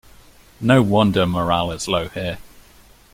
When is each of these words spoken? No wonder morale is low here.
No 0.59 0.81
wonder 0.81 1.27
morale 1.27 1.73
is 1.73 1.87
low 1.87 2.07
here. 2.07 2.39